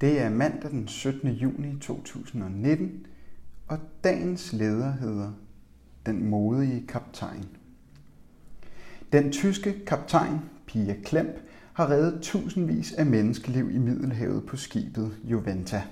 [0.00, 1.28] Det er mandag den 17.
[1.28, 3.06] juni 2019,
[3.68, 5.32] og dagens leder hedder
[6.06, 7.44] Den modige kaptajn.
[9.12, 11.34] Den tyske kaptajn Pia Klemp
[11.72, 15.82] har reddet tusindvis af menneskeliv i Middelhavet på skibet Juventa.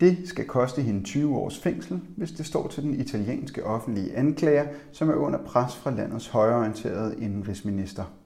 [0.00, 4.66] Det skal koste hende 20 års fængsel, hvis det står til den italienske offentlige anklager,
[4.92, 8.19] som er under pres fra landets højreorienterede indenrigsminister.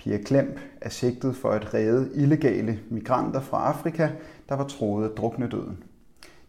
[0.00, 4.08] Pia Klemp er sigtet for at redde illegale migranter fra Afrika,
[4.48, 5.82] der var troet af drukne døden.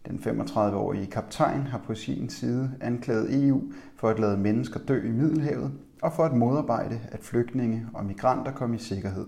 [0.08, 3.62] Den 35-årige kaptajn har på sin side anklaget EU
[3.96, 8.52] for at lade mennesker dø i Middelhavet og for at modarbejde, at flygtninge og migranter
[8.52, 9.26] kom i sikkerhed.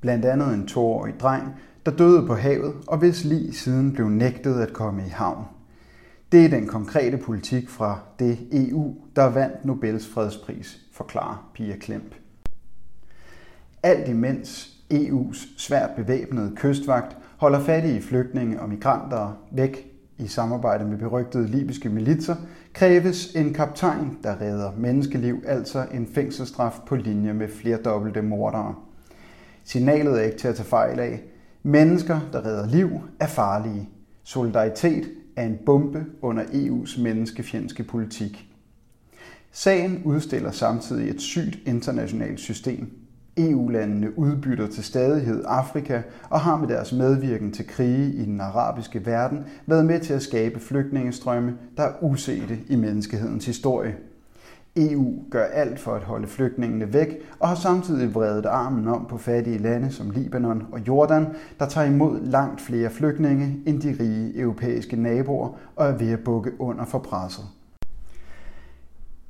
[0.00, 1.54] Blandt andet en toårig dreng,
[1.86, 5.44] der døde på havet og hvis lige siden blev nægtet at komme i havn.
[6.32, 12.14] Det er den konkrete politik fra det EU, der vandt Nobels fredspris, forklarer Pia Klemp.
[13.88, 20.98] Alt imens EU's svært bevæbnede kystvagt holder fattige flygtninge og migranter væk i samarbejde med
[20.98, 22.36] berygtede libyske militser,
[22.72, 28.74] kræves en kaptajn, der redder menneskeliv, altså en fængselsstraf på linje med flerdobbelte mordere.
[29.64, 31.22] Signalet er ikke til at tage fejl af.
[31.62, 33.88] Mennesker, der redder liv, er farlige.
[34.22, 38.48] Solidaritet er en bombe under EU's menneskefjendske politik.
[39.52, 43.07] Sagen udstiller samtidig et sygt internationalt system,
[43.38, 49.06] EU-landene udbytter til stadighed Afrika og har med deres medvirken til krige i den arabiske
[49.06, 53.94] verden været med til at skabe flygtningestrømme, der er usete i menneskehedens historie.
[54.76, 57.08] EU gør alt for at holde flygtningene væk
[57.40, 61.26] og har samtidig vredet armen om på fattige lande som Libanon og Jordan,
[61.58, 66.24] der tager imod langt flere flygtninge end de rige europæiske naboer og er ved at
[66.24, 67.44] bukke under for presset.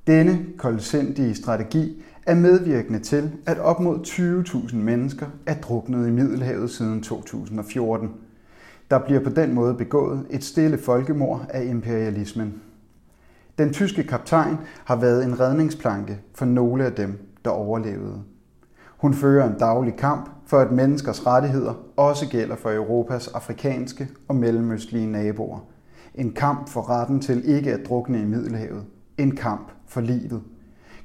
[0.06, 6.70] Denne koldsindige strategi er medvirkende til, at op mod 20.000 mennesker er druknet i Middelhavet
[6.70, 8.10] siden 2014.
[8.90, 12.54] Der bliver på den måde begået et stille folkemord af imperialismen.
[13.58, 18.22] Den tyske kaptajn har været en redningsplanke for nogle af dem, der overlevede.
[18.98, 24.36] Hun fører en daglig kamp for, at menneskers rettigheder også gælder for Europas afrikanske og
[24.36, 25.58] mellemøstlige naboer.
[26.14, 28.84] En kamp for retten til ikke at drukne i Middelhavet.
[29.18, 30.42] En kamp for livet.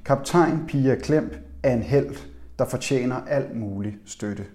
[0.06, 1.34] Kaptajn Pia Klemp
[1.64, 2.16] er en held,
[2.60, 4.46] der fortjener al mulig støtte.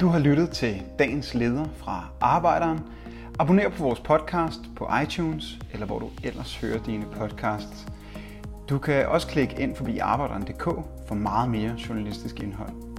[0.00, 2.80] Du har lyttet til dagens leder fra Arbejderen.
[3.38, 7.86] Abonner på vores podcast på iTunes, eller hvor du ellers hører dine podcasts.
[8.68, 10.64] Du kan også klikke ind forbi arbejderen.dk
[11.08, 12.89] for meget mere journalistisk indhold.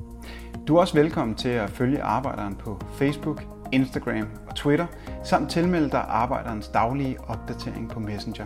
[0.67, 4.85] Du er også velkommen til at følge Arbejderen på Facebook, Instagram og Twitter,
[5.23, 8.45] samt tilmelde dig Arbejderens daglige opdatering på Messenger.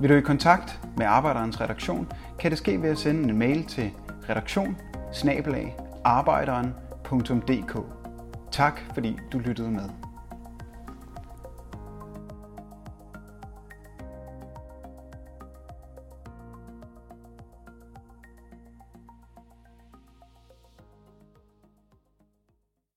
[0.00, 3.64] Vil du i kontakt med Arbejderens redaktion, kan det ske ved at sende en mail
[3.64, 3.90] til
[4.28, 4.76] redaktion
[6.04, 7.76] arbejderen.dk.
[8.50, 10.11] Tak fordi du lyttede med.